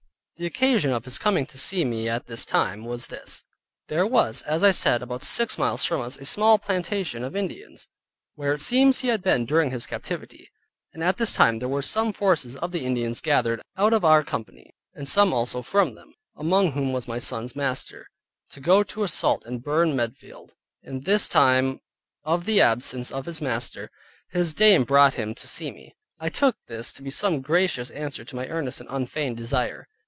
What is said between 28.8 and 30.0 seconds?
and unfeigned desire.